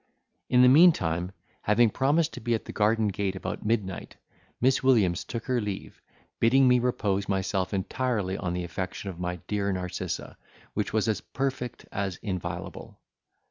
[0.49, 1.31] In the meantime,
[1.61, 4.15] having promised to be at the garden gate about midnight,
[4.59, 6.01] Miss Williams took her leave,
[6.39, 10.39] bidding me repose myself entirely on the affection of my dear Narcissa,
[10.73, 12.99] which was as perfect as inviolable.